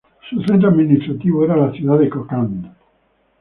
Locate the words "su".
0.27-0.41